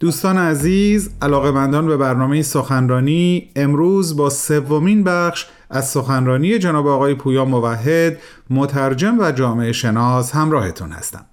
دوستان 0.00 0.38
عزیز 0.38 1.10
علاقمندان 1.22 1.86
به 1.86 1.96
برنامه 1.96 2.42
سخنرانی 2.42 3.50
امروز 3.56 4.16
با 4.16 4.30
سومین 4.30 5.04
بخش 5.04 5.46
از 5.70 5.88
سخنرانی 5.88 6.58
جناب 6.58 6.86
آقای 6.86 7.14
پویا 7.14 7.44
موحد 7.44 8.18
مترجم 8.50 9.18
و 9.18 9.32
جامعه 9.32 9.72
شناس 9.72 10.32
همراهتون 10.32 10.92
هستم. 10.92 11.26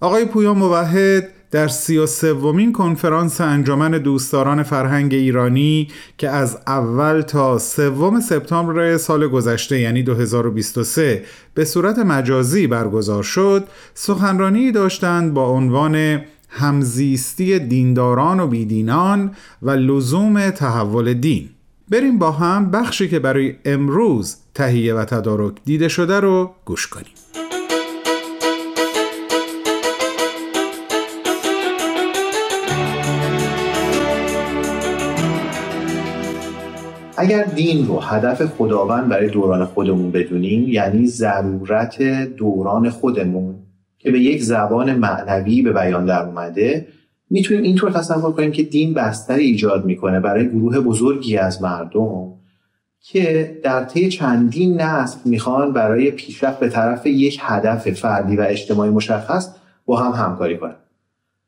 آقای 0.00 0.24
پویا 0.24 0.54
موحد 0.54 1.28
در 1.50 1.68
سی 1.68 1.98
و 1.98 2.06
سومین 2.06 2.72
کنفرانس 2.72 3.40
انجمن 3.40 3.90
دوستداران 3.90 4.62
فرهنگ 4.62 5.14
ایرانی 5.14 5.88
که 6.18 6.28
از 6.28 6.58
اول 6.66 7.20
تا 7.20 7.58
سوم 7.58 8.20
سپتامبر 8.20 8.96
سال 8.96 9.28
گذشته 9.28 9.80
یعنی 9.80 10.02
2023 10.02 11.24
به 11.54 11.64
صورت 11.64 11.98
مجازی 11.98 12.66
برگزار 12.66 13.22
شد 13.22 13.64
سخنرانی 13.94 14.72
داشتند 14.72 15.34
با 15.34 15.48
عنوان 15.48 16.20
همزیستی 16.48 17.58
دینداران 17.58 18.40
و 18.40 18.46
بیدینان 18.46 19.30
و 19.62 19.70
لزوم 19.70 20.50
تحول 20.50 21.14
دین. 21.14 21.48
بریم 21.88 22.18
با 22.18 22.30
هم 22.30 22.70
بخشی 22.70 23.08
که 23.08 23.18
برای 23.18 23.54
امروز 23.64 24.36
تهیه 24.54 24.94
و 24.94 25.04
تدارک 25.04 25.54
دیده 25.64 25.88
شده 25.88 26.20
رو 26.20 26.50
گوش 26.64 26.86
کنیم. 26.86 27.12
اگر 37.18 37.44
دین 37.44 37.86
رو 37.86 38.00
هدف 38.00 38.46
خداوند 38.46 39.08
برای 39.08 39.28
دوران 39.28 39.64
خودمون 39.64 40.10
بدونیم 40.10 40.68
یعنی 40.68 41.06
ضرورت 41.06 42.02
دوران 42.36 42.90
خودمون 42.90 43.54
که 44.06 44.12
به 44.12 44.20
یک 44.20 44.42
زبان 44.42 44.94
معنوی 44.94 45.62
به 45.62 45.72
بیان 45.72 46.06
در 46.06 46.22
اومده 46.22 46.86
می‌تونیم 47.30 47.62
اینطور 47.62 47.90
تصور 47.90 48.32
کنیم 48.32 48.50
که 48.52 48.62
دین 48.62 48.94
بستر 48.94 49.34
ایجاد 49.34 49.84
می‌کنه 49.84 50.20
برای 50.20 50.48
گروه 50.48 50.80
بزرگی 50.80 51.36
از 51.36 51.62
مردم 51.62 52.32
که 53.00 53.56
در 53.62 53.84
طی 53.84 54.08
چندین 54.08 54.80
نسل 54.80 55.18
می‌خوان 55.24 55.72
برای 55.72 56.10
پیشرفت 56.10 56.60
به 56.60 56.68
طرف 56.68 57.06
یک 57.06 57.38
هدف 57.42 57.90
فردی 57.90 58.36
و 58.36 58.40
اجتماعی 58.48 58.90
مشخص 58.90 59.54
با 59.86 59.96
هم 59.96 60.24
همکاری 60.24 60.58
کنن. 60.58 60.76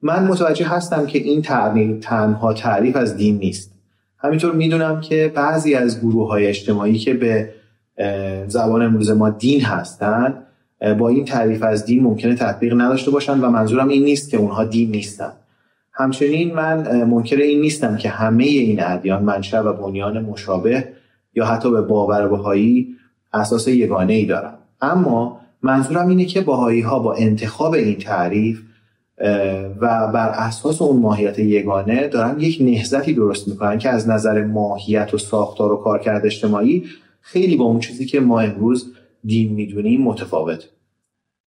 من 0.03 0.25
متوجه 0.25 0.69
هستم 0.69 1.06
که 1.06 1.19
این 1.19 1.43
تعریف 1.43 1.97
تنها 2.00 2.53
تعریف 2.53 2.97
از 2.97 3.17
دین 3.17 3.39
نیست. 3.39 3.75
همینطور 4.19 4.55
می‌دونم 4.55 5.00
که 5.00 5.33
بعضی 5.34 5.75
از 5.75 6.00
گروه 6.00 6.28
های 6.28 6.47
اجتماعی 6.47 6.98
که 6.98 7.15
به 7.15 7.55
زبان 8.47 8.83
امروز 8.83 9.11
ما 9.11 9.31
دین 9.31 9.61
هستند 9.61 10.45
با 10.98 11.09
این 11.09 11.25
تعریف 11.25 11.62
از 11.62 11.84
دین 11.84 12.03
ممکنه 12.03 12.34
تطبیق 12.34 12.75
نداشته 12.75 13.11
باشن 13.11 13.41
و 13.41 13.51
منظورم 13.51 13.89
این 13.89 14.05
نیست 14.05 14.31
که 14.31 14.37
اونها 14.37 14.65
دین 14.65 14.91
نیستن. 14.91 15.33
همچنین 15.93 16.55
من 16.55 17.05
منکر 17.05 17.37
این 17.37 17.61
نیستم 17.61 17.97
که 17.97 18.09
همه 18.09 18.45
این 18.45 18.83
ادیان 18.83 19.23
منشأ 19.23 19.62
و 19.62 19.73
بنیان 19.73 20.21
مشابه 20.21 20.84
یا 21.34 21.47
حتی 21.47 21.71
به 21.71 21.83
باور 21.83 22.29
بهایی 22.29 22.89
اساس 23.33 23.69
یگانه 23.69 24.12
ای 24.12 24.25
دارن. 24.25 24.55
اما 24.81 25.41
منظورم 25.62 26.09
اینه 26.09 26.25
که 26.25 26.41
باهایی 26.41 26.81
ها 26.81 26.99
با 26.99 27.15
انتخاب 27.15 27.73
این 27.73 27.97
تعریف 27.97 28.62
و 29.81 30.12
بر 30.15 30.29
اساس 30.29 30.83
اون 30.83 31.01
ماهیت 31.01 31.39
یگانه 31.39 32.09
دارن 32.09 32.41
یک 32.41 32.59
نهزتی 32.61 33.12
درست 33.12 33.49
می‌کنن 33.49 33.79
که 33.79 33.89
از 33.89 34.09
نظر 34.09 34.45
ماهیت 34.45 35.15
و 35.15 35.19
ساختار 35.19 35.73
و 35.73 35.77
کارکرد 35.77 36.27
اجتماعی 36.27 36.84
خیلی 37.21 37.56
با 37.56 37.65
اون 37.65 37.81
چیزی 37.81 38.06
که 38.06 38.21
ما 38.21 38.41
امروز 38.41 38.93
دین 39.25 39.53
می‌دونیم 39.53 40.03
متفاوت. 40.03 40.69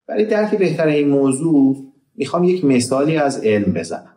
برای 0.08 0.24
درک 0.24 0.58
بهتر 0.58 0.86
این 0.86 1.08
موضوع 1.08 1.76
می‌خوام 2.14 2.44
یک 2.44 2.64
مثالی 2.64 3.16
از 3.16 3.44
علم 3.44 3.72
بزنم. 3.72 4.16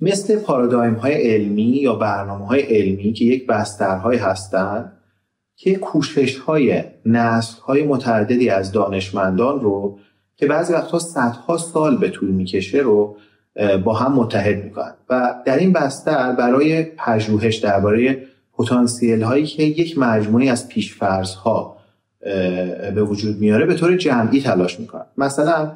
مثل 0.00 0.36
پارادایم 0.36 0.94
های 0.94 1.34
علمی 1.34 1.62
یا 1.62 1.94
برنامه 1.94 2.46
های 2.46 2.60
علمی 2.60 3.12
که 3.12 3.24
یک 3.24 3.46
بسترهای 3.46 4.16
هستند 4.16 4.92
که 5.56 5.74
کوشش 5.74 6.38
های 6.38 6.84
نسل 7.06 7.60
های 7.60 7.82
متعددی 7.82 8.48
از 8.48 8.72
دانشمندان 8.72 9.60
رو 9.60 9.98
که 10.36 10.46
بعضی 10.46 10.72
وقتها 10.72 10.98
صدها 10.98 11.56
سال 11.56 11.96
به 11.96 12.10
طول 12.10 12.30
می‌کشه 12.30 12.78
رو 12.78 13.16
با 13.84 13.94
هم 13.94 14.12
متحد 14.12 14.64
می‌کنن. 14.64 14.94
و 15.10 15.34
در 15.46 15.58
این 15.58 15.72
بستر 15.72 16.32
برای 16.32 16.82
پژوهش 16.82 17.56
درباره 17.56 18.26
پتانسیل 18.52 19.22
هایی 19.22 19.46
که 19.46 19.62
یک 19.62 19.98
مجموعه 19.98 20.50
از 20.50 20.68
پیشفرض 20.68 21.34
ها 21.34 21.76
به 22.94 23.02
وجود 23.02 23.40
میاره 23.40 23.66
به 23.66 23.74
طور 23.74 23.96
جمعی 23.96 24.40
تلاش 24.40 24.80
می‌کنن. 24.80 25.04
مثلا 25.18 25.72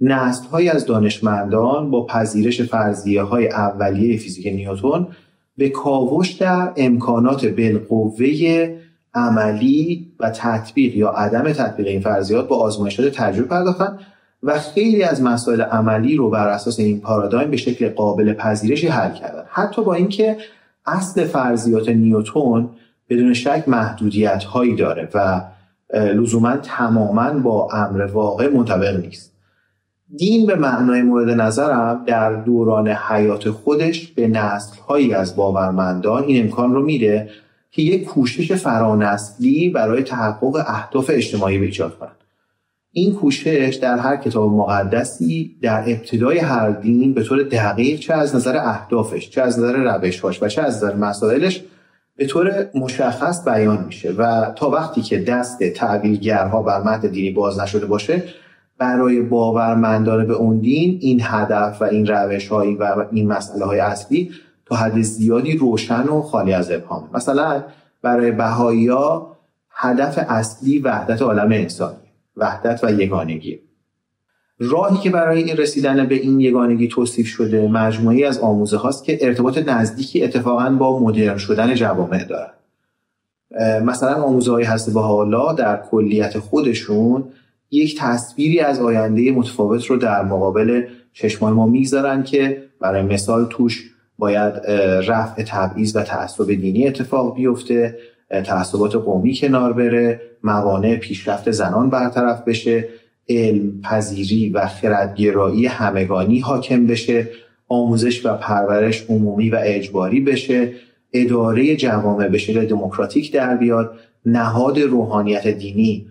نسل 0.00 0.46
های 0.46 0.68
از 0.68 0.86
دانشمندان 0.86 1.90
با 1.90 2.06
پذیرش 2.06 2.62
فرضیه 2.62 3.22
های 3.22 3.48
اولیه 3.48 4.18
فیزیک 4.18 4.46
نیوتون 4.46 5.06
به 5.56 5.68
کاوش 5.68 6.32
در 6.32 6.72
امکانات 6.76 7.46
بالقوه 7.46 8.68
عملی 9.14 10.12
و 10.20 10.30
تطبیق 10.30 10.96
یا 10.96 11.08
عدم 11.08 11.52
تطبیق 11.52 11.86
این 11.86 12.00
فرضیات 12.00 12.48
با 12.48 12.56
آزمایشات 12.56 13.14
تجربه 13.14 13.48
پرداختن 13.48 13.98
و 14.42 14.58
خیلی 14.58 15.02
از 15.02 15.22
مسائل 15.22 15.60
عملی 15.60 16.16
رو 16.16 16.30
بر 16.30 16.48
اساس 16.48 16.78
این 16.78 17.00
پارادایم 17.00 17.50
به 17.50 17.56
شکل 17.56 17.88
قابل 17.88 18.32
پذیرشی 18.32 18.88
حل 18.88 19.12
کردن. 19.12 19.42
حتی 19.50 19.82
با 19.82 19.94
اینکه 19.94 20.36
اصل 20.86 21.24
فرضیات 21.24 21.88
نیوتون 21.88 22.68
بدون 23.08 23.34
شک 23.34 23.64
محدودیت 23.66 24.44
هایی 24.44 24.76
داره 24.76 25.08
و 25.14 25.40
لزوما 25.92 26.56
تماما 26.56 27.30
با 27.30 27.68
امر 27.72 28.02
واقع 28.02 28.48
منطبق 28.48 28.96
نیست. 28.96 29.32
دین 30.16 30.46
به 30.46 30.54
معنای 30.54 31.02
مورد 31.02 31.40
نظرم 31.40 32.04
در 32.06 32.32
دوران 32.32 32.88
حیات 32.88 33.50
خودش 33.50 34.08
به 34.08 34.28
نسل 34.28 34.76
هایی 34.88 35.14
از 35.14 35.36
باورمندان 35.36 36.22
این 36.22 36.44
امکان 36.44 36.74
رو 36.74 36.82
میده 36.82 37.30
که 37.70 37.82
یک 37.82 38.04
کوشش 38.04 38.52
فرانسلی 38.52 39.68
برای 39.68 40.02
تحقق 40.02 40.64
اهداف 40.66 41.10
اجتماعی 41.14 41.58
به 41.58 41.64
ایجاد 41.64 41.98
کنند 41.98 42.16
این 42.92 43.14
کوشش 43.14 43.78
در 43.82 43.98
هر 43.98 44.16
کتاب 44.16 44.52
مقدسی 44.52 45.56
در 45.62 45.84
ابتدای 45.86 46.38
هر 46.38 46.70
دین 46.70 47.14
به 47.14 47.22
طور 47.22 47.42
دقیق 47.42 47.98
چه 47.98 48.14
از 48.14 48.36
نظر 48.36 48.56
اهدافش 48.56 49.30
چه 49.30 49.42
از 49.42 49.58
نظر 49.58 49.72
روشهاش 49.72 50.42
و 50.42 50.48
چه 50.48 50.62
از 50.62 50.76
نظر 50.76 50.94
مسائلش 50.94 51.62
به 52.16 52.26
طور 52.26 52.70
مشخص 52.74 53.44
بیان 53.48 53.84
میشه 53.84 54.12
و 54.12 54.52
تا 54.56 54.70
وقتی 54.70 55.02
که 55.02 55.18
دست 55.18 55.62
تعبیرگرها 55.62 56.62
بر 56.62 56.82
متن 56.82 57.08
دینی 57.08 57.30
باز 57.30 57.60
نشده 57.60 57.86
باشه 57.86 58.22
برای 58.78 59.20
باورمندان 59.20 60.26
به 60.26 60.32
اون 60.32 60.58
دین 60.58 60.98
این 61.00 61.20
هدف 61.22 61.82
و 61.82 61.84
این 61.84 62.06
روش 62.06 62.52
و 62.52 62.54
این 63.12 63.28
مسئله 63.28 63.64
های 63.64 63.80
اصلی 63.80 64.30
تا 64.66 64.76
حد 64.76 65.00
زیادی 65.00 65.56
روشن 65.56 66.02
و 66.02 66.22
خالی 66.22 66.52
از 66.52 66.70
ابهام 66.70 67.10
مثلا 67.14 67.64
برای 68.02 68.30
بهایی 68.30 68.90
هدف 69.70 70.18
اصلی 70.28 70.78
وحدت 70.78 71.22
عالم 71.22 71.52
انسانی 71.52 71.96
وحدت 72.36 72.84
و 72.84 72.92
یگانگی. 72.92 73.60
راهی 74.62 74.96
که 74.96 75.10
برای 75.10 75.42
این 75.42 75.56
رسیدن 75.56 76.06
به 76.06 76.14
این 76.14 76.40
یگانگی 76.40 76.88
توصیف 76.88 77.26
شده 77.26 77.68
مجموعی 77.68 78.24
از 78.24 78.38
آموزه 78.38 78.76
هاست 78.76 79.04
که 79.04 79.18
ارتباط 79.20 79.58
نزدیکی 79.58 80.24
اتفاقا 80.24 80.70
با 80.70 80.98
مدرن 80.98 81.36
شدن 81.36 81.74
جوامع 81.74 82.24
دارن. 82.24 82.52
مثلا 83.84 84.22
آموزه 84.22 84.52
های 84.52 84.64
هست 84.64 84.96
حالا 84.96 85.52
در 85.52 85.82
کلیت 85.90 86.38
خودشون 86.38 87.24
یک 87.70 87.98
تصویری 87.98 88.60
از 88.60 88.80
آینده 88.80 89.32
متفاوت 89.32 89.86
رو 89.86 89.96
در 89.96 90.24
مقابل 90.24 90.82
چشمان 91.12 91.52
ما 91.52 91.66
می‌گذارن 91.66 92.22
که 92.22 92.62
برای 92.80 93.02
مثال 93.02 93.46
توش 93.50 93.90
باید 94.18 94.54
رفع 95.06 95.42
تبعیض 95.42 95.96
و 95.96 96.02
تعصب 96.02 96.46
دینی 96.46 96.86
اتفاق 96.86 97.34
بیفته 97.34 97.98
تعصبات 98.30 98.94
قومی 98.94 99.36
کنار 99.36 99.72
بره 99.72 100.20
موانع 100.42 100.96
پیشرفت 100.96 101.50
زنان 101.50 101.90
برطرف 101.90 102.44
بشه 102.44 102.88
علم 103.28 103.80
پذیری 103.80 104.50
و 104.50 104.66
خردگرایی 104.66 105.66
همگانی 105.66 106.38
حاکم 106.38 106.86
بشه 106.86 107.28
آموزش 107.68 108.26
و 108.26 108.36
پرورش 108.36 109.04
عمومی 109.08 109.50
و 109.50 109.58
اجباری 109.62 110.20
بشه 110.20 110.72
اداره 111.12 111.76
جوامع 111.76 112.28
به 112.28 112.38
شکل 112.38 112.66
دموکراتیک 112.66 113.32
در 113.32 113.56
بیاد 113.56 113.98
نهاد 114.26 114.80
روحانیت 114.80 115.48
دینی 115.48 116.06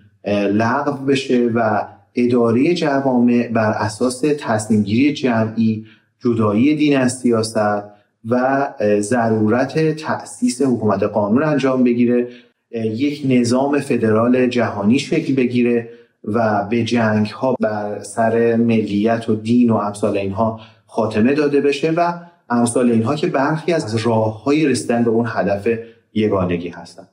لغو 0.54 1.06
بشه 1.06 1.50
و 1.56 1.88
اداره 2.16 2.74
جوامع 2.74 3.48
بر 3.48 3.72
اساس 3.72 4.24
تصمیمگیری 4.40 5.14
جمعی 5.14 5.86
جدایی 6.24 6.76
دین 6.76 6.98
از 6.98 7.20
سیاست 7.20 7.84
و 8.30 8.68
ضرورت 9.00 9.96
تأسیس 9.96 10.62
حکومت 10.62 11.04
قانون 11.04 11.44
انجام 11.44 11.84
بگیره 11.84 12.28
یک 12.72 13.22
نظام 13.30 13.80
فدرال 13.80 14.48
جهانی 14.48 15.00
شکل 15.00 15.36
بگیره 15.36 15.90
و 16.24 16.68
به 16.70 16.84
جنگ 16.84 17.28
ها 17.28 17.56
بر 17.60 18.04
سر 18.04 18.56
ملیت 18.56 19.30
و 19.30 19.36
دین 19.36 19.70
و 19.70 19.76
امثال 19.76 20.18
اینها 20.18 20.60
خاتمه 20.86 21.34
داده 21.34 21.62
بشه 21.62 21.92
و 21.92 22.14
امثال 22.50 22.92
اینها 22.92 23.16
که 23.16 23.28
برخی 23.28 23.74
از 23.74 23.96
راه 23.96 24.44
های 24.44 24.66
رسیدن 24.66 25.04
به 25.04 25.10
اون 25.10 25.26
هدف 25.30 25.68
یگانگی 26.14 26.70
هستند 26.70 27.08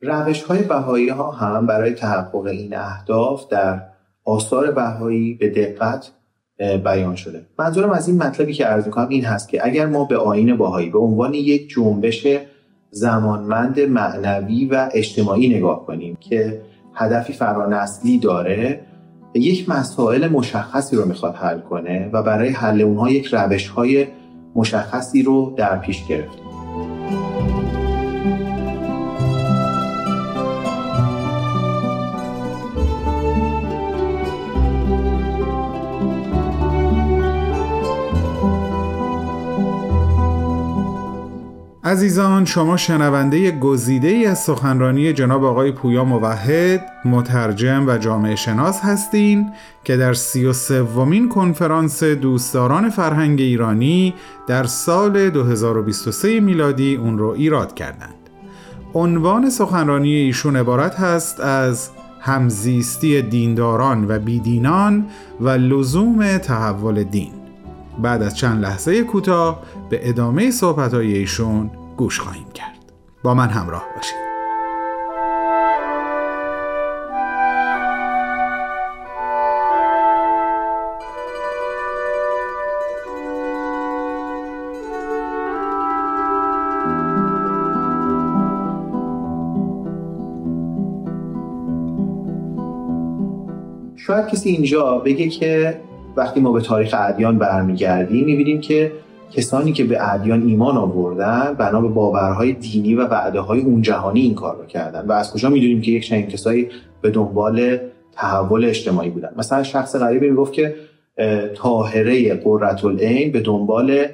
روش 0.00 0.42
های 0.42 0.62
بهایی 0.62 1.08
ها 1.08 1.30
هم 1.30 1.66
برای 1.66 1.92
تحقق 1.92 2.46
این 2.46 2.76
اهداف 2.76 3.48
در 3.48 3.82
آثار 4.24 4.70
بهایی 4.70 5.34
به 5.34 5.50
دقت 5.50 6.10
بیان 6.84 7.16
شده. 7.16 7.46
منظورم 7.58 7.90
از 7.90 8.08
این 8.08 8.22
مطلبی 8.22 8.52
که 8.52 8.64
عرض 8.64 8.86
می‌کنم 8.86 9.08
این 9.08 9.24
هست 9.24 9.48
که 9.48 9.66
اگر 9.66 9.86
ما 9.86 10.04
به 10.04 10.16
آین 10.16 10.56
باهایی 10.56 10.90
به 10.90 10.98
عنوان 10.98 11.34
یک 11.34 11.68
جنبش 11.68 12.26
زمانمند 12.90 13.80
معنوی 13.80 14.64
و 14.66 14.88
اجتماعی 14.92 15.56
نگاه 15.56 15.86
کنیم 15.86 16.16
که 16.20 16.60
هدفی 16.94 17.32
فرانسلی 17.32 18.18
داره 18.18 18.80
یک 19.34 19.68
مسائل 19.68 20.28
مشخصی 20.28 20.96
رو 20.96 21.04
می‌خواد 21.04 21.34
حل 21.34 21.60
کنه 21.60 22.10
و 22.12 22.22
برای 22.22 22.48
حل 22.48 22.80
اونها 22.80 23.10
یک 23.10 23.26
روش 23.26 23.68
های 23.68 24.06
مشخصی 24.54 25.22
رو 25.22 25.54
در 25.56 25.78
پیش 25.78 26.06
گرفته. 26.06 26.43
عزیزان 41.94 42.44
شما 42.44 42.76
شنونده 42.76 43.50
گزیده 43.50 44.08
ای 44.08 44.26
از 44.26 44.38
سخنرانی 44.38 45.12
جناب 45.12 45.44
آقای 45.44 45.72
پویا 45.72 46.04
موحد 46.04 46.86
مترجم 47.04 47.84
و 47.86 47.98
جامعه 47.98 48.36
شناس 48.36 48.80
هستین 48.80 49.52
که 49.84 49.96
در 49.96 50.14
سی 50.14 50.44
و 50.44 50.52
سومین 50.52 51.28
کنفرانس 51.28 52.04
دوستداران 52.04 52.90
فرهنگ 52.90 53.40
ایرانی 53.40 54.14
در 54.46 54.64
سال 54.64 55.30
2023 55.30 56.40
میلادی 56.40 56.96
اون 56.96 57.18
رو 57.18 57.28
ایراد 57.28 57.74
کردند. 57.74 58.30
عنوان 58.94 59.50
سخنرانی 59.50 60.14
ایشون 60.14 60.56
عبارت 60.56 61.00
هست 61.00 61.40
از 61.40 61.90
همزیستی 62.20 63.22
دینداران 63.22 64.06
و 64.08 64.18
بیدینان 64.18 65.06
و 65.40 65.48
لزوم 65.48 66.38
تحول 66.38 67.02
دین. 67.02 67.32
بعد 68.02 68.22
از 68.22 68.36
چند 68.36 68.62
لحظه 68.62 69.02
کوتاه 69.02 69.62
به 69.90 70.08
ادامه 70.08 70.50
صحبت 70.50 70.94
ایشون 70.94 71.70
گوش 71.96 72.20
خواهیم 72.20 72.50
کرد. 72.54 72.92
با 73.22 73.34
من 73.34 73.48
همراه 73.48 73.84
باشید. 73.96 74.34
شاید 93.96 94.26
کسی 94.26 94.50
اینجا 94.50 94.98
بگه 94.98 95.28
که 95.28 95.80
وقتی 96.16 96.40
ما 96.40 96.52
به 96.52 96.60
تاریخ 96.60 96.94
ادیان 96.98 97.38
برمیگردیم 97.38 98.24
می‌بینیم 98.24 98.60
که 98.60 98.92
کسانی 99.32 99.72
که 99.72 99.84
به 99.84 100.12
ادیان 100.12 100.46
ایمان 100.46 100.76
آوردن 100.76 101.54
بنا 101.58 101.80
به 101.80 101.88
باورهای 101.88 102.52
دینی 102.52 102.94
و 102.94 103.06
وعده 103.06 103.40
های 103.40 103.60
اون 103.60 103.82
جهانی 103.82 104.20
این 104.20 104.34
کار 104.34 104.56
رو 104.56 104.66
کردن. 104.66 105.06
و 105.06 105.12
از 105.12 105.32
کجا 105.32 105.50
می‌دونیم 105.50 105.80
که 105.80 105.90
یک 105.90 106.06
چنین 106.06 106.26
کسایی 106.26 106.68
به 107.00 107.10
دنبال 107.10 107.78
تحول 108.12 108.64
اجتماعی 108.64 109.10
بودن؟ 109.10 109.30
مثلا 109.36 109.62
شخص 109.62 109.96
غریبی 109.96 110.30
می‌گفت 110.30 110.52
که 110.52 110.74
طاهره 111.54 112.34
قررت 112.34 112.84
العین 112.84 113.32
به 113.32 113.40
دنبال 113.40 114.06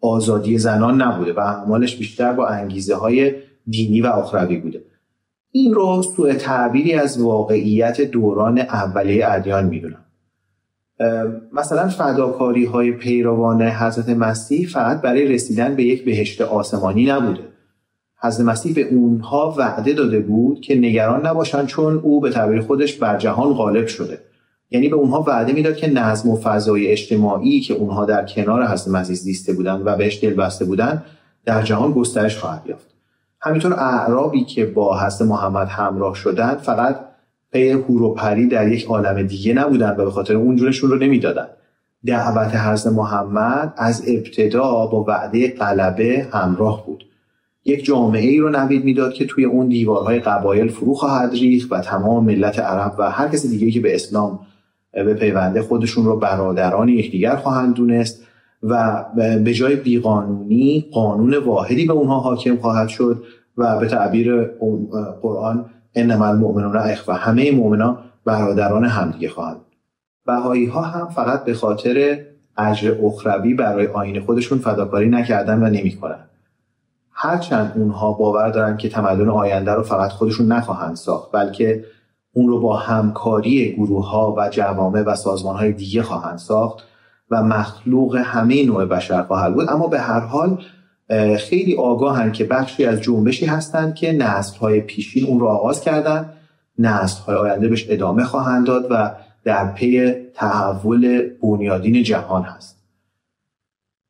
آزادی 0.00 0.58
زنان 0.58 1.02
نبوده 1.02 1.32
و 1.32 1.40
اعمالش 1.40 1.96
بیشتر 1.96 2.32
با 2.32 2.46
انگیزه 2.46 2.94
های 2.94 3.32
دینی 3.66 4.00
و 4.00 4.06
اخروی 4.06 4.56
بوده. 4.56 4.82
این 5.52 5.74
رو 5.74 6.02
سوء 6.02 6.34
تعبیری 6.34 6.94
از 6.94 7.22
واقعیت 7.22 8.00
دوران 8.00 8.58
اولیه 8.58 9.26
ادیان 9.28 9.66
می‌دونم. 9.66 10.04
مثلا 11.52 11.88
فداکاری 11.88 12.64
های 12.64 12.92
پیروان 12.92 13.62
حضرت 13.62 14.08
مسیح 14.08 14.68
فقط 14.68 15.00
برای 15.00 15.28
رسیدن 15.28 15.74
به 15.74 15.82
یک 15.82 16.04
بهشت 16.04 16.40
آسمانی 16.40 17.06
نبوده. 17.06 17.40
حضرت 18.22 18.46
مسیح 18.46 18.74
به 18.74 18.82
اونها 18.82 19.54
وعده 19.58 19.92
داده 19.92 20.20
بود 20.20 20.60
که 20.60 20.74
نگران 20.74 21.26
نباشند 21.26 21.66
چون 21.66 21.98
او 21.98 22.20
به 22.20 22.30
تعبیر 22.30 22.60
خودش 22.60 22.94
بر 22.94 23.16
جهان 23.16 23.54
غالب 23.54 23.86
شده. 23.86 24.18
یعنی 24.70 24.88
به 24.88 24.96
اونها 24.96 25.22
وعده 25.22 25.52
می‌داد 25.52 25.76
که 25.76 25.90
نظم 25.92 26.30
و 26.30 26.36
فضای 26.36 26.86
اجتماعی 26.86 27.60
که 27.60 27.74
اونها 27.74 28.04
در 28.04 28.26
کنار 28.26 28.66
حضرت 28.66 28.94
مسیح 28.94 29.16
زیسته 29.16 29.52
بودند 29.52 29.82
و 29.86 29.96
بهش 29.96 30.22
دل 30.22 30.34
بسته 30.34 30.64
بودند 30.64 31.04
در 31.44 31.62
جهان 31.62 31.92
گسترش 31.92 32.38
خواهد 32.38 32.62
یافت. 32.66 32.86
همینطور 33.40 33.72
اعرابی 33.72 34.44
که 34.44 34.66
با 34.66 35.00
حضرت 35.00 35.28
محمد 35.28 35.68
همراه 35.68 36.14
شدند 36.14 36.56
فقط 36.56 37.07
پی 37.52 37.70
هور 37.70 38.16
در 38.50 38.68
یک 38.68 38.84
عالم 38.84 39.22
دیگه 39.22 39.54
نبودن 39.54 39.90
و 39.90 40.04
به 40.04 40.10
خاطر 40.10 40.34
اونجورشون 40.36 40.90
رو 40.90 40.98
نمی‌دادن. 40.98 41.46
دعوت 42.06 42.56
حضرت 42.56 42.92
محمد 42.92 43.74
از 43.76 44.04
ابتدا 44.08 44.86
با 44.86 45.04
وعده 45.08 45.54
غلبه 45.54 46.26
همراه 46.32 46.86
بود. 46.86 47.04
یک 47.64 47.84
جامعه 47.84 48.28
ای 48.28 48.38
رو 48.38 48.48
نوید 48.48 48.84
می‌داد 48.84 49.12
که 49.12 49.26
توی 49.26 49.44
اون 49.44 49.68
دیوارهای 49.68 50.20
قبایل 50.20 50.68
فرو 50.68 50.94
خواهد 50.94 51.32
ریخت 51.32 51.72
و 51.72 51.80
تمام 51.80 52.24
ملت 52.24 52.58
عرب 52.58 52.94
و 52.98 53.10
هر 53.10 53.28
کسی 53.28 53.48
دیگه 53.48 53.70
که 53.70 53.80
به 53.80 53.94
اسلام 53.94 54.38
به 54.92 55.14
پیونده 55.14 55.62
خودشون 55.62 56.04
رو 56.04 56.16
برادران 56.16 56.88
یکدیگر 56.88 57.36
خواهند 57.36 57.74
دونست 57.74 58.22
و 58.62 59.04
به 59.44 59.54
جای 59.54 59.76
بیقانونی 59.76 60.88
قانون 60.92 61.36
واحدی 61.36 61.86
به 61.86 61.92
اونها 61.92 62.20
حاکم 62.20 62.56
خواهد 62.56 62.88
شد 62.88 63.22
و 63.56 63.78
به 63.78 63.86
تعبیر 63.86 64.44
قرآن 65.22 65.64
انما 65.98 66.26
المؤمنون 66.26 66.76
و 67.08 67.12
همه 67.14 67.50
مؤمنان 67.50 67.98
برادران 68.24 68.84
همدیگه 68.84 69.28
خواهند. 69.28 69.60
بهایی 70.26 70.66
ها 70.66 70.82
هم 70.82 71.08
فقط 71.08 71.44
به 71.44 71.54
خاطر 71.54 72.18
اجر 72.56 72.94
اخروی 73.04 73.54
برای 73.54 73.86
آین 73.86 74.20
خودشون 74.20 74.58
فداکاری 74.58 75.08
نکردن 75.08 75.62
و 75.62 75.66
نمی‌کنن. 75.70 76.24
هرچند 77.12 77.72
اونها 77.76 78.12
باور 78.12 78.50
دارن 78.50 78.76
که 78.76 78.88
تمدن 78.88 79.28
آینده 79.28 79.72
رو 79.72 79.82
فقط 79.82 80.10
خودشون 80.10 80.52
نخواهند 80.52 80.96
ساخت 80.96 81.32
بلکه 81.32 81.84
اون 82.32 82.48
رو 82.48 82.60
با 82.60 82.76
همکاری 82.76 83.72
گروه 83.72 84.10
ها 84.10 84.34
و 84.38 84.48
جوامع 84.48 85.02
و 85.02 85.14
سازمان 85.14 85.56
های 85.56 85.72
دیگه 85.72 86.02
خواهند 86.02 86.38
ساخت 86.38 86.84
و 87.30 87.42
مخلوق 87.42 88.16
همه 88.16 88.66
نوع 88.66 88.84
بشر 88.84 89.22
خواهد 89.22 89.54
بود. 89.54 89.70
اما 89.70 89.86
به 89.86 90.00
هر 90.00 90.20
حال 90.20 90.58
خیلی 91.38 91.76
آگاهن 91.76 92.32
که 92.32 92.44
بخشی 92.44 92.84
از 92.84 93.00
جنبشی 93.00 93.46
هستند 93.46 93.94
که 93.94 94.12
نسل 94.12 94.58
های 94.58 94.80
پیشین 94.80 95.26
اون 95.26 95.40
رو 95.40 95.46
آغاز 95.46 95.80
کردن 95.80 96.32
نسل 96.78 97.22
های 97.22 97.36
آینده 97.36 97.68
بهش 97.68 97.86
ادامه 97.88 98.24
خواهند 98.24 98.66
داد 98.66 98.86
و 98.90 99.14
در 99.44 99.72
پی 99.72 100.12
تحول 100.34 101.30
بنیادین 101.42 102.02
جهان 102.02 102.42
هست. 102.42 102.78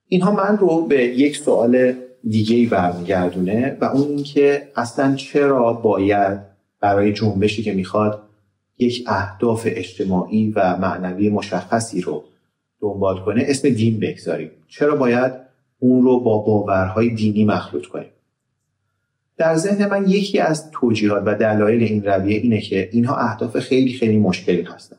اینها 0.09 0.31
من 0.31 0.59
رو 0.59 0.87
به 0.87 1.05
یک 1.05 1.37
سوال 1.37 1.93
دیگه 2.28 2.57
ای 2.57 2.67
برمیگردونه 2.67 3.76
و 3.81 3.85
اون 3.85 4.09
اینکه 4.09 4.69
اصلا 4.76 5.14
چرا 5.14 5.73
باید 5.73 6.38
برای 6.81 7.12
جنبشی 7.12 7.62
که 7.62 7.75
می‌خواد 7.75 8.23
یک 8.78 9.05
اهداف 9.07 9.62
اجتماعی 9.71 10.52
و 10.57 10.76
معنوی 10.76 11.28
مشخصی 11.28 12.00
رو 12.00 12.25
دنبال 12.81 13.21
کنه 13.25 13.45
اسم 13.47 13.69
دین 13.69 14.00
بگذاریم؟ 14.00 14.50
چرا 14.69 14.97
باید 14.97 15.48
اون 15.78 16.02
رو 16.02 16.20
با 16.20 16.38
باورهای 16.38 17.11
دینی 17.11 17.44
مخلوط 17.44 17.87
کنیم. 17.87 18.11
در 19.37 19.56
ذهن 19.56 19.90
من 19.90 20.08
یکی 20.08 20.38
از 20.38 20.70
توجیهات 20.70 21.23
و 21.26 21.35
دلایل 21.35 21.82
این 21.82 22.04
رویه 22.04 22.38
اینه 22.38 22.61
که 22.61 22.88
اینها 22.92 23.16
اهداف 23.16 23.58
خیلی 23.58 23.92
خیلی 23.92 24.18
مشکلی 24.18 24.62
هستن. 24.62 24.97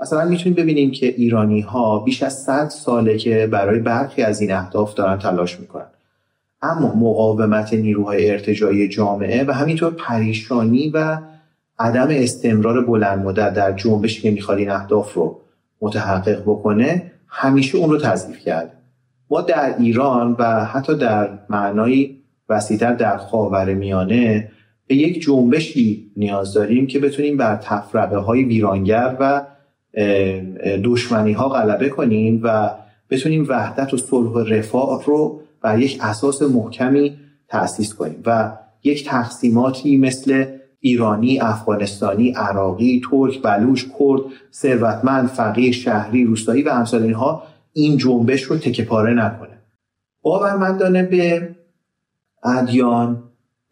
مثلا 0.00 0.24
می‌تونیم 0.24 0.54
ببینیم 0.54 0.90
که 0.90 1.06
ایرانی 1.06 1.60
ها 1.60 1.98
بیش 1.98 2.22
از 2.22 2.42
100 2.42 2.68
ساله 2.68 3.18
که 3.18 3.46
برای 3.46 3.80
برخی 3.80 4.22
از 4.22 4.40
این 4.40 4.52
اهداف 4.52 4.94
دارن 4.94 5.18
تلاش 5.18 5.60
می‌کنن. 5.60 5.86
اما 6.62 6.94
مقاومت 6.94 7.74
نیروهای 7.74 8.30
ارتجایی 8.30 8.88
جامعه 8.88 9.44
و 9.44 9.52
همینطور 9.52 9.94
پریشانی 9.94 10.90
و 10.90 11.18
عدم 11.78 12.08
استمرار 12.10 12.86
بلند 12.86 13.26
مدت 13.26 13.54
در 13.54 13.72
جنبشی 13.72 14.22
که 14.22 14.30
می‌خواد 14.30 14.58
این 14.58 14.70
اهداف 14.70 15.14
رو 15.14 15.40
متحقق 15.80 16.42
بکنه 16.42 17.12
همیشه 17.28 17.78
اون 17.78 17.90
رو 17.90 17.98
تضعیف 17.98 18.38
کرده. 18.38 18.75
ما 19.30 19.40
در 19.40 19.74
ایران 19.78 20.36
و 20.38 20.64
حتی 20.64 20.96
در 20.96 21.38
معنای 21.48 22.16
وسیعتر 22.48 22.92
در 22.92 23.16
خاور 23.16 23.74
میانه 23.74 24.48
به 24.86 24.94
یک 24.94 25.22
جنبشی 25.22 26.12
نیاز 26.16 26.54
داریم 26.54 26.86
که 26.86 26.98
بتونیم 26.98 27.36
بر 27.36 27.56
تفرقه 27.56 28.16
های 28.16 28.44
ویرانگر 28.44 29.16
و 29.20 29.42
دشمنی 30.84 31.32
ها 31.32 31.48
غلبه 31.48 31.88
کنیم 31.88 32.40
و 32.44 32.70
بتونیم 33.10 33.46
وحدت 33.48 33.94
و 33.94 33.96
صلح 33.96 34.30
و 34.30 34.38
رفاه 34.38 35.04
رو 35.04 35.40
بر 35.62 35.78
یک 35.78 35.98
اساس 36.02 36.42
محکمی 36.42 37.16
تأسیس 37.48 37.94
کنیم 37.94 38.22
و 38.26 38.52
یک 38.84 39.08
تقسیماتی 39.08 39.96
مثل 39.96 40.44
ایرانی، 40.80 41.40
افغانستانی، 41.40 42.30
عراقی، 42.30 43.02
ترک، 43.10 43.42
بلوش، 43.42 43.84
کرد، 43.84 44.20
ثروتمند، 44.52 45.28
فقیر، 45.28 45.72
شهری، 45.72 46.24
روستایی 46.24 46.62
و 46.62 46.68
امثال 46.68 47.02
اینها 47.02 47.42
این 47.76 47.96
جنبش 47.96 48.42
رو 48.42 48.56
تکه 48.56 48.84
پاره 48.84 49.14
نکنه. 49.14 49.58
باورمندانه 50.22 51.02
به 51.02 51.48
ادیان 52.44 53.22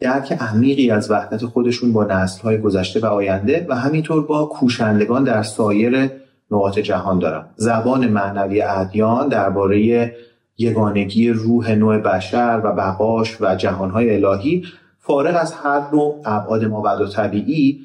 درک 0.00 0.32
عمیقی 0.32 0.90
از 0.90 1.11
وحدت 1.11 1.44
خودشون 1.44 1.92
با 1.92 2.26
های 2.44 2.58
گذشته 2.58 3.00
و 3.00 3.06
آینده 3.06 3.66
و 3.68 3.75
همینطور 3.75 4.26
با 4.26 4.46
کوشندگان 4.46 5.25
در 5.25 5.42
سایر 5.42 6.11
نقاط 6.50 6.78
جهان 6.78 7.18
دارن. 7.18 7.46
زبان 7.56 8.08
معنوی 8.08 8.62
ادیان 8.62 9.28
درباره 9.28 10.12
یگانگی 10.58 11.30
روح 11.30 11.73
نوع 11.73 11.99
بشر 11.99 12.61
و 12.64 12.73
بقاش 12.73 13.40
و 13.40 13.54
جهانهای 13.54 14.25
الهی 14.25 14.64
فارغ 14.99 15.37
از 15.40 15.52
هر 15.52 15.82
نوع 15.92 16.23
ابعاد 16.25 16.64
مابعد 16.64 17.00
و 17.00 17.08
طبیعی 17.08 17.80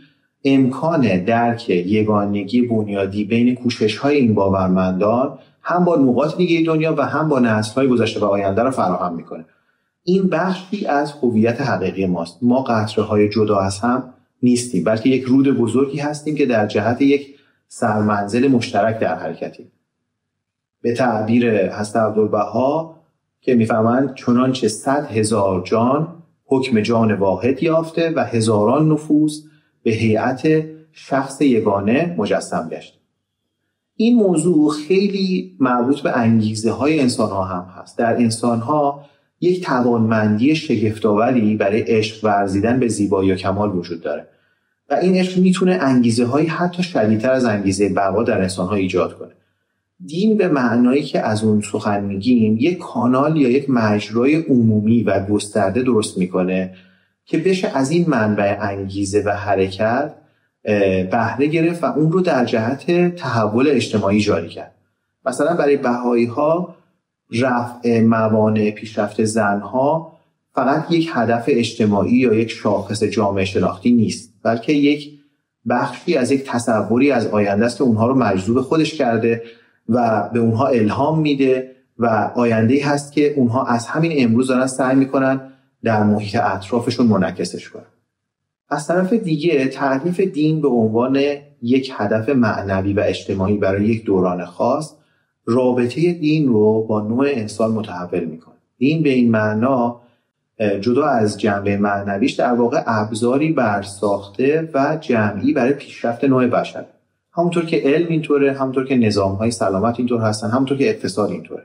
امکان 0.46 1.24
درک 1.24 1.70
یگانگی 1.70 2.62
بنیادی 2.62 3.24
بین 3.24 3.56
کوشش 3.56 3.98
های 3.98 4.16
این 4.16 4.34
باورمندان 4.34 5.40
هم 5.70 5.86
با 5.86 5.96
نقاط 5.96 6.38
دیگه 6.38 6.66
دنیا 6.66 6.96
و 6.98 7.02
هم 7.06 7.30
با 7.30 7.40
نسل 7.40 7.74
های 7.76 7.88
گذشته 7.88 8.20
و 8.20 8.26
آینده 8.26 8.64
را 8.64 8.72
فراهم 8.72 9.16
می‌کنه. 9.16 9.46
این 10.04 10.28
بخشی 10.28 10.86
از 10.86 11.12
هویت 11.12 11.62
حقیقی 11.62 12.06
ماست. 12.06 12.38
ما 12.42 12.62
قطره 12.62 13.04
های 13.04 13.30
جدا 13.30 13.60
از 13.60 13.80
هم 13.80 14.14
نیستیم 14.44 14.84
بلکه 14.84 15.10
یک 15.10 15.24
رود 15.24 15.58
بزرگی 15.58 16.00
هستیم 16.00 16.36
که 16.36 16.46
در 16.46 16.68
جهت 16.68 17.02
یک 17.02 17.36
سرمنزل 17.68 18.48
مشترک 18.48 19.00
در 19.00 19.16
حرکتیم. 19.16 19.72
به 20.82 20.94
تعبیر 20.94 21.76
حضرت 21.76 21.96
عبدالبها 21.96 22.96
که 23.42 23.56
می‌فهمند 23.56 24.16
چنانچه 24.16 24.68
صد 24.68 25.06
هزار 25.06 25.62
جان 25.66 26.24
حکم 26.46 26.82
جان 26.82 27.14
واحد 27.14 27.64
یافته 27.64 28.14
و 28.16 28.20
هزاران 28.20 28.92
نفوس 28.92 29.44
به 29.84 29.92
هیئت 29.92 30.64
شخص 30.92 31.42
یگانه 31.42 32.16
مجسم 32.18 32.70
گشت. 32.70 32.99
این 34.02 34.16
موضوع 34.16 34.72
خیلی 34.72 35.56
مربوط 35.60 36.00
به 36.02 36.18
انگیزه 36.18 36.72
های 36.72 37.00
انسان 37.00 37.30
ها 37.30 37.44
هم 37.44 37.82
هست. 37.82 37.98
در 37.98 38.16
انسان 38.16 38.60
ها 38.60 39.06
یک 39.42 39.64
توانمندی 39.64 40.56
شگفتآوری 40.56 41.56
برای 41.56 41.82
عشق 41.82 42.26
ورزیدن 42.26 42.80
به 42.80 42.88
زیبایی 42.88 43.32
و 43.32 43.36
کمال 43.36 43.78
وجود 43.78 44.02
داره. 44.02 44.28
و 44.90 44.94
این 44.94 45.16
عشق 45.16 45.38
می‌تونه 45.38 45.78
انگیزه 45.82 46.26
های 46.26 46.46
حتی 46.46 46.84
شدیدتر 46.84 47.32
از 47.32 47.46
انگیزه 47.46 47.90
بقا 47.90 48.24
در 48.24 48.42
انسان 48.42 48.68
ها 48.68 48.76
ایجاد 48.76 49.18
کنه. 49.18 49.32
دین 50.06 50.38
به 50.38 50.48
معنایی 50.48 51.04
که 51.04 51.20
از 51.20 51.44
اون 51.44 51.62
سخن 51.62 52.04
میگیم 52.04 52.58
یک 52.60 52.78
کانال 52.78 53.38
یا 53.38 53.50
یک 53.50 53.70
مجرای 53.70 54.36
عمومی 54.36 55.04
و 55.04 55.26
گسترده 55.26 55.84
درست 55.84 56.18
می‌کنه 56.18 56.74
که 57.26 57.38
بشه 57.38 57.72
از 57.78 57.92
این 57.92 58.06
منبع 58.08 58.58
انگیزه 58.62 59.24
و 59.26 59.30
حرکت 59.30 60.14
بهره 61.12 61.48
گرفت 61.48 61.84
و 61.84 61.86
اون 61.86 62.12
رو 62.12 62.22
در 62.22 62.46
جهت 62.46 63.16
تحول 63.16 63.68
اجتماعی 63.68 64.20
جاری 64.20 64.50
کرد. 64.50 64.76
مثلا 65.26 65.56
برای 65.56 65.78
بهایی 65.78 66.26
ها 66.26 66.76
رفع 67.32 68.02
موانع 68.02 68.72
پیشرفت 68.72 69.24
زنها 69.24 70.20
فقط 70.54 70.92
یک 70.92 71.10
هدف 71.14 71.44
اجتماعی 71.48 72.16
یا 72.16 72.34
یک 72.34 72.52
شاخص 72.52 73.04
جامعه 73.04 73.46
شناختی 73.46 73.92
نیست 73.92 74.34
بلکه 74.44 74.74
یک 74.74 75.20
بخشی 75.70 76.16
از 76.16 76.32
یک 76.32 76.44
تصوری 76.44 77.12
از 77.12 77.28
آینده 77.28 77.66
است 77.66 77.78
که 77.78 77.84
اونها 77.84 78.08
رو 78.08 78.16
مجذوب 78.16 78.62
خودش 78.62 78.94
کرده 78.94 79.44
و 79.90 80.30
به 80.34 80.40
اونها 80.40 80.68
الهام 80.68 81.20
میده 81.20 81.76
و 82.00 82.32
آینده 82.36 82.86
هست 82.86 83.14
که 83.14 83.34
اونها 83.34 83.66
از 83.66 83.88
همین 83.88 84.12
امروز 84.16 84.48
دارن 84.48 84.68
سعی 84.68 84.96
می‌کنن 84.96 85.42
در 85.84 86.04
محیط 86.04 86.36
اطرافشون 86.36 87.08
منعکسش 87.08 87.70
کنن. 87.70 87.84
از 88.70 88.88
طرف 88.88 89.14
دیگه 89.14 89.68
تعریف 89.68 90.20
دین 90.20 90.62
به 90.62 90.68
عنوان 90.68 91.20
یک 91.62 91.92
هدف 91.98 92.30
معنوی 92.30 92.94
و 92.94 93.00
اجتماعی 93.00 93.58
برای 93.58 93.86
یک 93.86 94.06
دوران 94.06 94.46
خاص 94.46 94.96
رابطه 95.46 96.14
دین 96.14 96.48
رو 96.48 96.84
با 96.84 97.02
نوع 97.02 97.28
انسان 97.30 97.72
متحول 97.72 98.26
می‌کنه. 98.26 98.56
دین 98.78 99.04
به 99.04 99.10
این 99.10 99.32
معنا 99.32 100.02
جدا 100.82 101.06
از 101.06 101.40
جنبه 101.40 101.78
معنویش 101.78 102.34
در 102.34 102.54
واقع 102.54 102.84
ابزاری 102.86 103.52
برساخته 103.52 104.70
و 104.74 104.98
جمعی 105.02 105.54
برای 105.54 105.74
پیشرفت 105.74 106.24
نوع 106.24 106.48
بشر. 106.48 106.86
همونطور 107.32 107.66
که 107.66 107.82
علم 107.86 108.08
اینطوره 108.08 108.54
همونطور 108.54 108.86
که 108.86 108.96
نظام 108.96 109.36
های 109.36 109.52
سلامت 109.52 110.00
اینطور 110.00 110.22
هستن 110.22 110.50
همونطور 110.50 110.78
که 110.78 110.90
اقتصاد 110.90 111.30
اینطوره. 111.30 111.64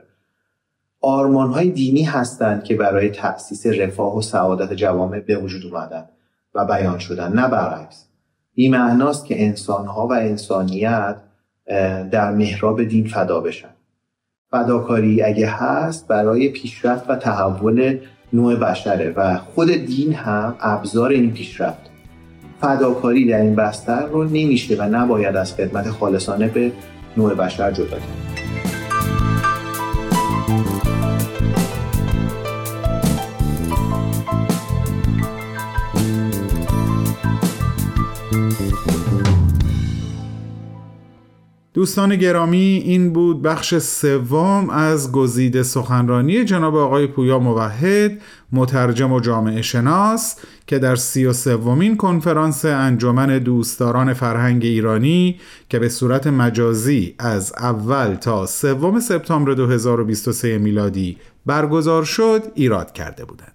آرمان 1.01 1.51
های 1.51 1.69
دینی 1.69 2.03
هستند 2.03 2.63
که 2.63 2.75
برای 2.75 3.09
تأسیس 3.09 3.65
رفاه 3.65 4.17
و 4.17 4.21
سعادت 4.21 4.73
جوامع 4.73 5.19
به 5.19 5.37
وجود 5.37 5.73
اومدن. 5.73 6.05
و 6.55 6.65
بیان 6.65 6.99
شدن 6.99 7.33
نه 7.33 7.47
برعکس. 7.47 8.05
این 8.53 8.71
معناست 8.71 9.25
که 9.25 9.45
انسان 9.45 9.85
ها 9.85 10.07
و 10.07 10.13
انسانیت 10.13 11.15
در 12.11 12.31
محراب 12.31 12.83
دین 12.83 13.07
فدا 13.07 13.39
بشن. 13.39 13.69
فداکاری 14.51 15.21
اگه 15.21 15.47
هست 15.47 16.07
برای 16.07 16.49
پیشرفت 16.49 17.09
و 17.09 17.15
تحول 17.15 17.97
نوع 18.33 18.55
بشره 18.55 19.13
و 19.15 19.37
خود 19.37 19.69
دین 19.71 20.13
هم 20.13 20.55
ابزار 20.59 21.09
این 21.09 21.33
پیشرفت. 21.33 21.89
فداکاری 22.61 23.27
در 23.27 23.41
این 23.41 23.55
بستر 23.55 24.05
رو 24.05 24.23
نمیشه 24.23 24.75
و 24.75 24.81
نباید 24.81 25.35
از 25.35 25.53
خدمت 25.53 25.89
خالصانه 25.89 26.47
به 26.47 26.71
نوع 27.17 27.33
بشر 27.33 27.71
جدا 27.71 27.97
کرد. 27.97 28.34
دوستان 41.85 42.15
گرامی 42.15 42.83
این 42.85 43.13
بود 43.13 43.41
بخش 43.41 43.77
سوم 43.77 44.69
از 44.69 45.11
گزیده 45.11 45.63
سخنرانی 45.63 46.45
جناب 46.45 46.75
آقای 46.75 47.07
پویا 47.07 47.39
موحد 47.39 48.21
مترجم 48.51 49.11
و 49.11 49.19
جامعه 49.19 49.61
شناس 49.61 50.35
که 50.67 50.79
در 50.79 50.95
سی 50.95 51.25
و 51.25 51.33
سومین 51.33 51.97
کنفرانس 51.97 52.65
انجمن 52.65 53.37
دوستداران 53.37 54.13
فرهنگ 54.13 54.63
ایرانی 54.63 55.39
که 55.69 55.79
به 55.79 55.89
صورت 55.89 56.27
مجازی 56.27 57.15
از 57.19 57.53
اول 57.59 58.15
تا 58.15 58.45
سوم 58.45 58.99
سپتامبر 58.99 59.53
2023 59.53 60.57
میلادی 60.57 61.17
برگزار 61.45 62.03
شد 62.03 62.43
ایراد 62.55 62.91
کرده 62.91 63.25
بودند. 63.25 63.54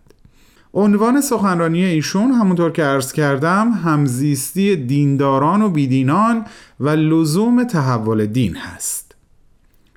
عنوان 0.75 1.21
سخنرانی 1.21 1.85
ایشون 1.85 2.33
همونطور 2.33 2.71
که 2.71 2.85
عرض 2.85 3.13
کردم 3.13 3.71
همزیستی 3.71 4.77
دینداران 4.77 5.63
و 5.63 5.69
بیدینان 5.69 6.45
و 6.81 6.89
لزوم 6.89 7.65
تحول 7.65 8.27
دین 8.27 8.57
هست. 8.57 9.15